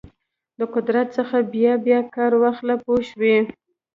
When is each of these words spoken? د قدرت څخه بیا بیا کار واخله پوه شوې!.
د 0.59 0.61
قدرت 0.73 1.07
څخه 1.17 1.37
بیا 1.53 1.73
بیا 1.85 1.99
کار 2.15 2.31
واخله 2.43 2.75
پوه 2.83 3.01
شوې!. 3.09 3.35